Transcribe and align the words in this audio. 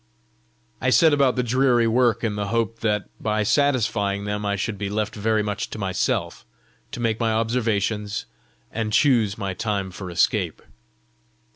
I 0.81 0.89
set 0.89 1.13
about 1.13 1.35
the 1.35 1.43
dreary 1.43 1.85
work 1.87 2.23
in 2.23 2.33
the 2.35 2.47
hope 2.47 2.79
that 2.79 3.05
by 3.21 3.43
satisfying 3.43 4.23
them 4.25 4.47
I 4.47 4.55
should 4.55 4.79
be 4.79 4.89
left 4.89 5.13
very 5.13 5.43
much 5.43 5.69
to 5.69 5.77
myself 5.77 6.43
to 6.93 6.99
make 6.99 7.19
my 7.19 7.31
observations 7.33 8.25
and 8.71 8.91
choose 8.91 9.37
my 9.37 9.53
time 9.53 9.91
for 9.91 10.09
escape. 10.09 10.63